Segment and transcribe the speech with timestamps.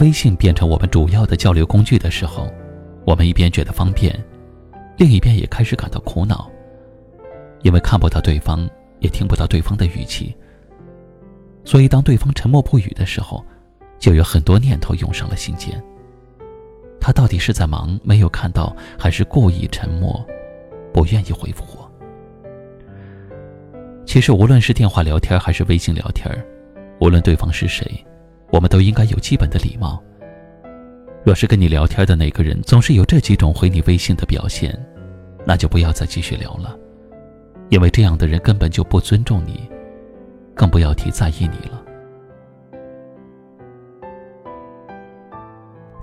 [0.00, 2.50] 微信变成我们主要的交流工具的时候，
[3.04, 4.18] 我们一边觉得方便，
[4.96, 6.50] 另一边也开始感到苦恼，
[7.62, 8.68] 因为看不到对方，
[9.00, 10.34] 也听不到对方的语气。
[11.64, 13.44] 所以，当对方沉默不语的时候，
[13.98, 15.80] 就有很多念头涌上了心间。
[16.98, 20.24] 他到底是在忙，没有看到，还是故意沉默，
[20.94, 21.90] 不愿意回复我？
[24.06, 26.34] 其实，无论是电话聊天还是微信聊天，
[27.00, 28.02] 无论对方是谁。
[28.52, 30.02] 我们都应该有基本的礼貌。
[31.22, 34.74] 若是跟你聊天的那个人总是有这几种回你微信的表现，
[35.46, 36.76] 那就不要再继续聊了，
[37.68, 39.68] 因为这样的人根本就不尊重你，
[40.54, 41.84] 更不要提在意你了。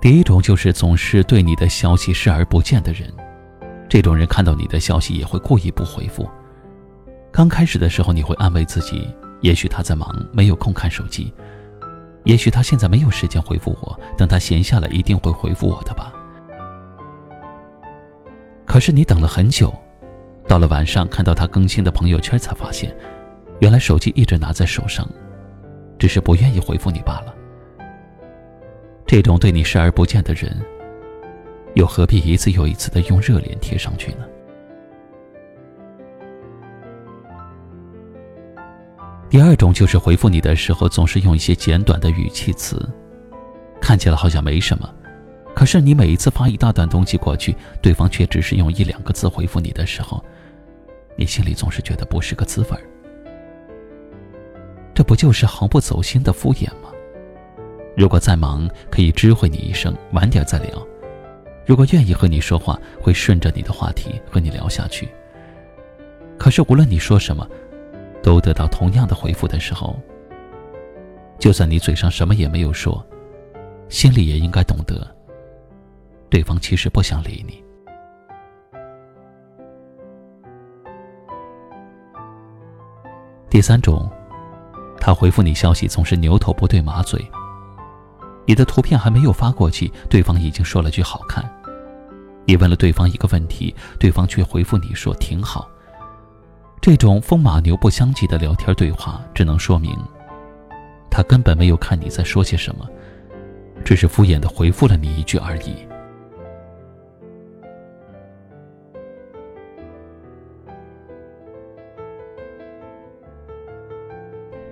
[0.00, 3.12] 第一种就是总是对你的消息视而不见的人，
[3.88, 6.28] 这种人看到你的消息也会故意不回复。
[7.32, 11.34] 刚开始的时候，你会安慰自己，也许他在忙，没有空看手机。
[12.28, 16.12] 也许他现在没有时间回复我，等他闲下来一定会回复我的吧。
[18.66, 19.74] 可是你等了很久，
[20.46, 22.94] 到了晚上看到他更新的朋友圈，才发现，
[23.60, 25.08] 原来手机一直拿在手上，
[25.98, 27.34] 只是不愿意回复你罢了。
[29.06, 30.54] 这种对你视而不见的人，
[31.76, 34.26] 又何必一次又一次的用热脸贴上去呢？
[39.30, 42.88] 第二种就是回复你的时候总是用一些简短的语气词，
[43.78, 44.88] 看起来好像没什么，
[45.54, 50.24] 可是你每一次发一大段东西过去，对方却只是用一两个字回复你的时候，
[51.14, 52.80] 你心里总是觉得不是个滋味儿。
[54.94, 56.90] 这不就是毫不走心的敷衍吗？
[57.98, 60.70] 如果再忙，可以知会你一声，晚点再聊；
[61.66, 65.06] 如果愿意和你说话，会顺着你的话题和你聊下去。
[66.38, 67.46] 可是无论你说什么。
[68.28, 69.98] 都得到同样的回复的时候，
[71.38, 73.02] 就算你嘴上什么也没有说，
[73.88, 75.16] 心里也应该懂得，
[76.28, 77.64] 对方其实不想理你。
[83.48, 84.06] 第三种，
[85.00, 87.18] 他回复你消息总是牛头不对马嘴，
[88.44, 91.42] 你的图片还没有发过去，对方已经说了句好看；
[92.44, 95.66] 你问了对方一个问题，对方却回复你说挺好。
[96.80, 99.94] 这种风马牛不相及的聊天对话，只能说明，
[101.10, 102.88] 他根本没有看你在说些什么，
[103.84, 105.74] 只是敷衍的回复了你一句而已。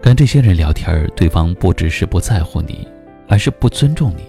[0.00, 2.88] 跟这些人聊天，对方不只是不在乎你，
[3.28, 4.24] 而是不尊重你。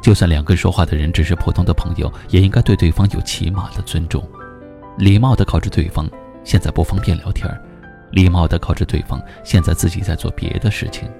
[0.00, 4.26] 就算两个说话的人只是普通的朋友，也应该对对方有起码的尊重，
[4.96, 6.08] 礼貌的告知对方。
[6.44, 7.48] 现在不方便聊天，
[8.10, 11.10] 礼貌的告知对方现在自己在做别的事情。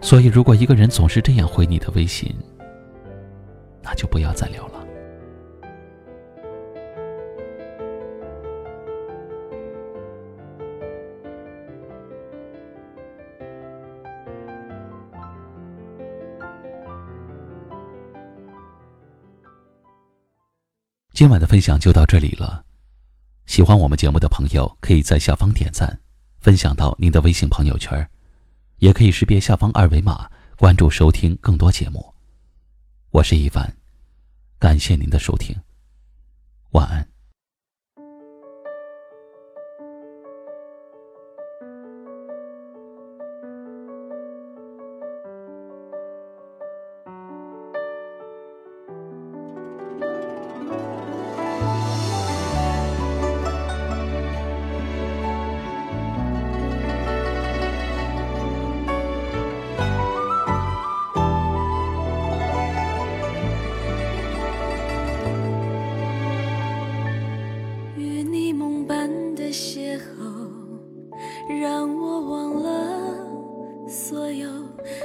[0.00, 2.34] 所以，如果一个人总是这样回你的微信，
[3.82, 4.72] 那就不要再聊了。
[21.12, 22.64] 今晚的分享就到这里了。
[23.52, 26.00] 喜欢我们节目的朋友，可以在下方点赞，
[26.40, 28.08] 分享到您的微信朋友圈，
[28.78, 30.26] 也可以识别下方二维码
[30.56, 32.14] 关注收听更多节目。
[33.10, 33.76] 我是一凡，
[34.58, 35.54] 感谢您的收听，
[36.70, 37.11] 晚安。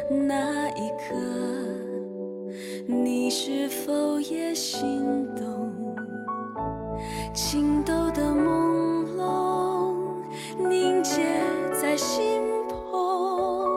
[0.09, 1.15] 那一刻，
[2.86, 5.74] 你是否也心动？
[7.33, 9.94] 情窦的朦胧
[10.57, 11.21] 凝结
[11.74, 13.68] 在心魄，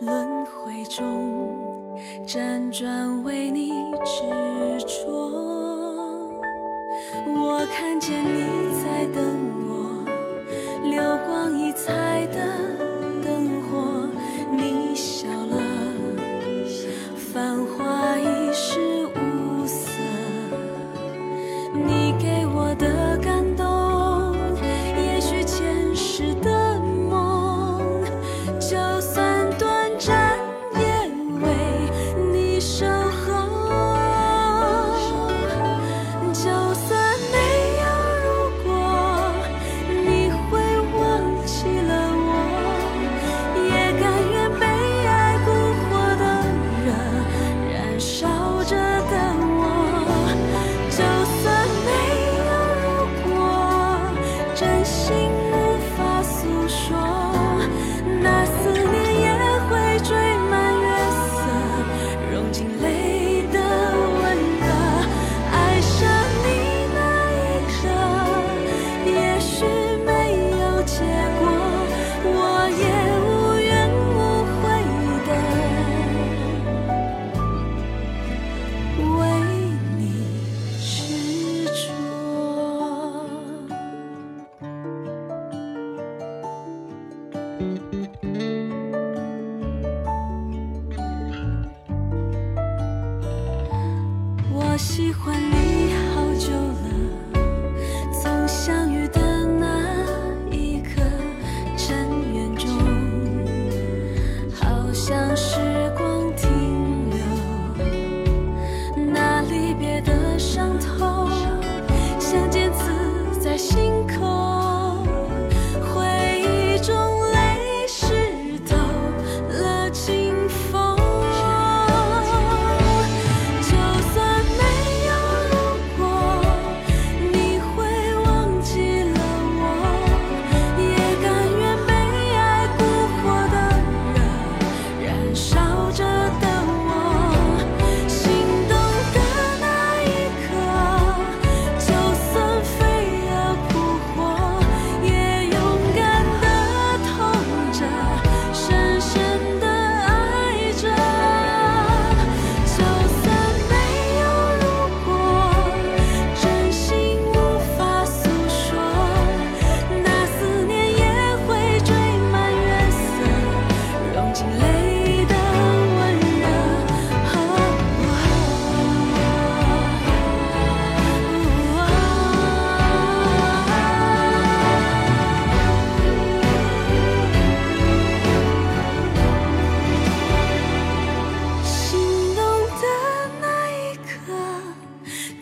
[0.00, 3.59] 轮回中辗转为你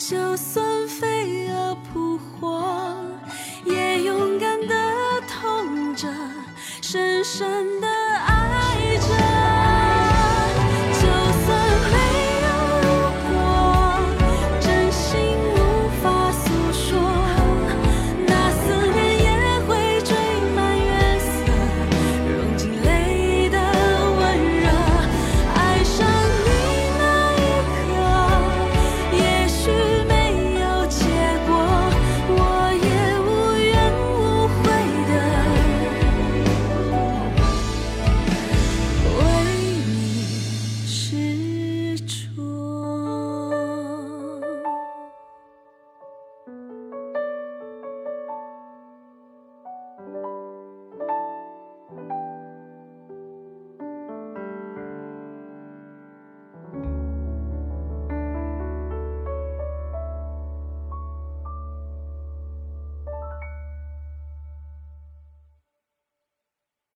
[0.08, 0.68] 就算